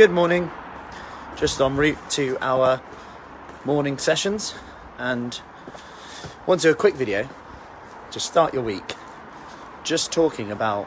Good 0.00 0.12
morning. 0.12 0.50
Just 1.36 1.60
en 1.60 1.76
route 1.76 1.98
to 2.12 2.38
our 2.40 2.80
morning 3.66 3.98
sessions 3.98 4.54
and 4.96 5.38
want 6.46 6.62
to 6.62 6.68
do 6.68 6.72
a 6.72 6.74
quick 6.74 6.94
video 6.94 7.28
to 8.10 8.18
start 8.18 8.54
your 8.54 8.62
week 8.62 8.94
just 9.84 10.10
talking 10.10 10.50
about 10.50 10.86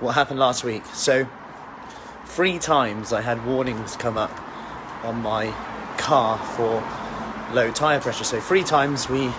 what 0.00 0.16
happened 0.16 0.40
last 0.40 0.64
week. 0.64 0.84
So, 0.86 1.28
three 2.24 2.58
times 2.58 3.12
I 3.12 3.20
had 3.20 3.46
warnings 3.46 3.94
come 3.94 4.18
up 4.18 4.36
on 5.04 5.22
my 5.22 5.54
car 5.96 6.36
for 6.56 6.82
low 7.54 7.70
tyre 7.70 8.00
pressure. 8.00 8.24
So, 8.24 8.40
three 8.40 8.64
times 8.64 9.08
we 9.08 9.30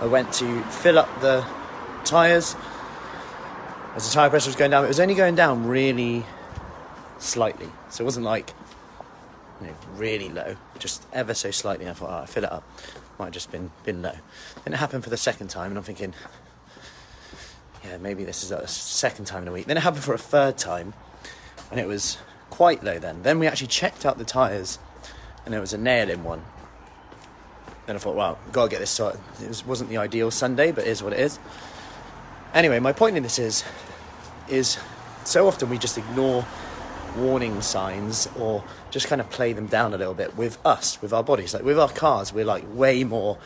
I 0.00 0.06
went 0.06 0.32
to 0.32 0.62
fill 0.64 0.98
up 0.98 1.20
the 1.20 1.46
tyres 2.04 2.56
as 3.94 4.08
the 4.08 4.12
tyre 4.12 4.30
pressure 4.30 4.48
was 4.48 4.56
going 4.56 4.72
down. 4.72 4.84
It 4.84 4.88
was 4.88 4.98
only 4.98 5.14
going 5.14 5.36
down 5.36 5.68
really 5.68 6.24
slightly. 7.18 7.68
So 7.90 8.02
it 8.02 8.06
wasn't 8.06 8.26
like 8.26 8.52
you 9.60 9.68
know, 9.68 9.74
really 9.96 10.28
low, 10.28 10.56
just 10.78 11.06
ever 11.12 11.34
so 11.34 11.50
slightly. 11.50 11.88
I 11.88 11.92
thought, 11.92 12.10
oh, 12.10 12.22
I 12.22 12.26
fill 12.26 12.44
it 12.44 12.52
up. 12.52 12.64
Might 13.18 13.26
have 13.26 13.34
just 13.34 13.50
been 13.50 13.70
been 13.84 14.02
low. 14.02 14.14
Then 14.64 14.74
it 14.74 14.76
happened 14.76 15.04
for 15.04 15.10
the 15.10 15.16
second 15.16 15.48
time, 15.48 15.70
and 15.70 15.78
I'm 15.78 15.84
thinking, 15.84 16.14
yeah, 17.84 17.96
maybe 17.98 18.24
this 18.24 18.44
is 18.44 18.50
a 18.50 18.66
second 18.68 19.24
time 19.24 19.42
in 19.42 19.48
a 19.48 19.52
week. 19.52 19.66
Then 19.66 19.76
it 19.76 19.80
happened 19.80 20.04
for 20.04 20.14
a 20.14 20.18
third 20.18 20.56
time, 20.56 20.94
and 21.70 21.80
it 21.80 21.88
was 21.88 22.18
quite 22.50 22.82
low. 22.84 22.98
Then, 22.98 23.22
then 23.22 23.38
we 23.38 23.46
actually 23.46 23.68
checked 23.68 24.06
out 24.06 24.18
the 24.18 24.24
tyres, 24.24 24.78
and 25.44 25.52
there 25.52 25.60
was 25.60 25.72
a 25.72 25.78
nail 25.78 26.08
in 26.08 26.22
one. 26.22 26.42
Then 27.86 27.96
I 27.96 27.98
thought, 27.98 28.16
wow, 28.16 28.36
we've 28.44 28.52
got 28.52 28.64
to 28.64 28.70
get 28.70 28.80
this 28.80 28.90
sorted. 28.90 29.20
It 29.42 29.48
was, 29.48 29.64
wasn't 29.64 29.90
the 29.90 29.96
ideal 29.96 30.30
Sunday, 30.30 30.72
but 30.72 30.86
it 30.86 30.90
is 30.90 31.02
what 31.02 31.14
it 31.14 31.20
is. 31.20 31.38
Anyway, 32.52 32.78
my 32.80 32.92
point 32.92 33.16
in 33.16 33.22
this 33.22 33.38
is, 33.38 33.64
is 34.48 34.78
so 35.24 35.48
often 35.48 35.70
we 35.70 35.78
just 35.78 35.96
ignore 35.96 36.46
warning 37.16 37.60
signs 37.62 38.28
or 38.38 38.62
just 38.90 39.08
kind 39.08 39.20
of 39.20 39.28
play 39.30 39.52
them 39.52 39.66
down 39.66 39.94
a 39.94 39.98
little 39.98 40.14
bit 40.14 40.36
with 40.36 40.58
us, 40.64 41.00
with 41.00 41.12
our 41.12 41.22
bodies. 41.22 41.54
Like 41.54 41.64
with 41.64 41.78
our 41.78 41.88
cars, 41.88 42.32
we're 42.32 42.44
like 42.44 42.64
way 42.68 43.04
more 43.04 43.38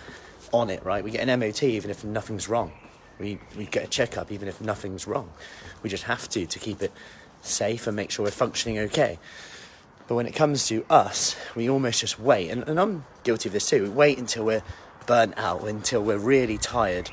on 0.52 0.70
it, 0.70 0.84
right? 0.84 1.02
We 1.02 1.10
get 1.10 1.26
an 1.26 1.40
MOT 1.40 1.62
even 1.62 1.90
if 1.90 2.04
nothing's 2.04 2.48
wrong. 2.48 2.72
We, 3.18 3.38
we 3.56 3.66
get 3.66 3.84
a 3.84 3.88
checkup 3.88 4.32
even 4.32 4.48
if 4.48 4.60
nothing's 4.60 5.06
wrong. 5.06 5.30
We 5.82 5.90
just 5.90 6.04
have 6.04 6.28
to 6.30 6.46
to 6.46 6.58
keep 6.58 6.82
it 6.82 6.92
safe 7.42 7.86
and 7.86 7.96
make 7.96 8.10
sure 8.10 8.24
we're 8.24 8.30
functioning 8.30 8.78
okay. 8.78 9.18
But 10.08 10.16
when 10.16 10.26
it 10.26 10.34
comes 10.34 10.66
to 10.68 10.84
us, 10.90 11.36
we 11.54 11.70
almost 11.70 12.00
just 12.00 12.18
wait, 12.18 12.50
and, 12.50 12.68
and 12.68 12.78
I'm 12.78 13.04
guilty 13.22 13.48
of 13.48 13.52
this 13.52 13.68
too. 13.68 13.84
We 13.84 13.88
wait 13.88 14.18
until 14.18 14.44
we're 14.44 14.62
burnt 15.06 15.34
out, 15.36 15.62
until 15.66 16.02
we're 16.02 16.18
really 16.18 16.58
tired, 16.58 17.10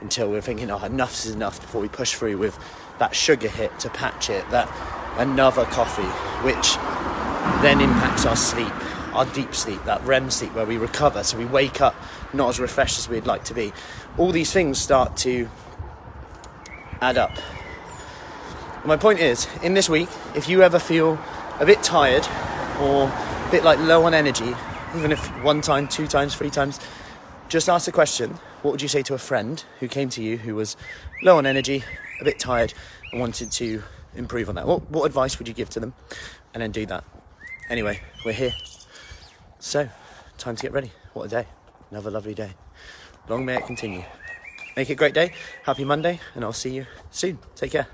until 0.00 0.30
we're 0.30 0.40
thinking, 0.40 0.70
oh, 0.70 0.82
enough 0.84 1.24
is 1.24 1.32
enough 1.32 1.60
before 1.60 1.80
we 1.80 1.88
push 1.88 2.14
through 2.14 2.38
with 2.38 2.58
that 2.98 3.14
sugar 3.14 3.48
hit 3.48 3.78
to 3.80 3.90
patch 3.90 4.30
it, 4.30 4.48
that 4.50 4.68
another 5.18 5.64
coffee, 5.66 6.02
which 6.44 6.76
then 7.62 7.80
impacts 7.80 8.26
our 8.26 8.36
sleep, 8.36 8.72
our 9.14 9.26
deep 9.26 9.54
sleep, 9.54 9.82
that 9.84 10.02
REM 10.04 10.30
sleep 10.30 10.54
where 10.54 10.66
we 10.66 10.76
recover, 10.76 11.22
so 11.22 11.38
we 11.38 11.44
wake 11.44 11.80
up 11.80 11.94
not 12.32 12.48
as 12.48 12.60
refreshed 12.60 12.98
as 12.98 13.08
we'd 13.08 13.26
like 13.26 13.44
to 13.44 13.54
be. 13.54 13.72
All 14.18 14.32
these 14.32 14.52
things 14.52 14.78
start 14.78 15.16
to 15.18 15.48
add 17.00 17.16
up. 17.16 17.32
My 18.84 18.96
point 18.96 19.20
is, 19.20 19.46
in 19.62 19.74
this 19.74 19.88
week, 19.88 20.08
if 20.34 20.48
you 20.48 20.62
ever 20.62 20.78
feel 20.78 21.18
a 21.58 21.66
bit 21.66 21.82
tired 21.82 22.26
or 22.80 23.04
a 23.04 23.48
bit 23.50 23.64
like 23.64 23.78
low 23.78 24.04
on 24.04 24.14
energy, 24.14 24.54
even 24.96 25.12
if 25.12 25.26
one 25.42 25.60
time, 25.60 25.88
two 25.88 26.06
times, 26.06 26.34
three 26.34 26.50
times, 26.50 26.80
just 27.48 27.68
ask 27.68 27.86
the 27.86 27.92
question 27.92 28.30
what 28.62 28.72
would 28.72 28.82
you 28.82 28.88
say 28.88 29.02
to 29.02 29.14
a 29.14 29.18
friend 29.18 29.62
who 29.80 29.88
came 29.88 30.08
to 30.08 30.22
you 30.22 30.38
who 30.38 30.54
was 30.54 30.76
low 31.22 31.38
on 31.38 31.46
energy, 31.46 31.84
a 32.20 32.24
bit 32.24 32.38
tired, 32.38 32.72
and 33.12 33.20
wanted 33.20 33.52
to 33.52 33.82
improve 34.16 34.48
on 34.48 34.54
that? 34.56 34.66
What, 34.66 34.90
what 34.90 35.04
advice 35.04 35.38
would 35.38 35.48
you 35.48 35.54
give 35.54 35.70
to 35.70 35.80
them? 35.80 35.94
And 36.52 36.62
then 36.62 36.70
do 36.70 36.86
that. 36.86 37.04
Anyway, 37.68 38.00
we're 38.24 38.32
here. 38.32 38.52
So, 39.58 39.88
time 40.38 40.56
to 40.56 40.62
get 40.62 40.72
ready. 40.72 40.92
What 41.12 41.24
a 41.24 41.28
day. 41.28 41.46
Another 41.90 42.10
lovely 42.10 42.34
day. 42.34 42.54
Long 43.28 43.44
may 43.44 43.56
it 43.56 43.66
continue. 43.66 44.04
Make 44.76 44.90
it 44.90 44.94
a 44.94 44.96
great 44.96 45.14
day. 45.14 45.32
Happy 45.64 45.84
Monday, 45.84 46.20
and 46.34 46.44
I'll 46.44 46.52
see 46.52 46.74
you 46.74 46.86
soon. 47.10 47.38
Take 47.54 47.72
care. 47.72 47.86